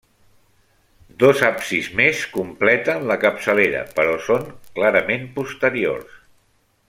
[1.23, 6.17] Dos absis més completen la capçalera, però són clarament posteriors.